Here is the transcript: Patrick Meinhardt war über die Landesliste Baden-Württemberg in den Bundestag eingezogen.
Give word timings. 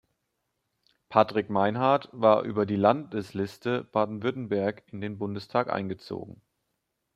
Patrick 1.09 1.51
Meinhardt 1.51 2.09
war 2.11 2.41
über 2.41 2.65
die 2.65 2.75
Landesliste 2.75 3.83
Baden-Württemberg 3.83 4.83
in 4.87 4.99
den 4.99 5.19
Bundestag 5.19 5.71
eingezogen. 5.71 6.41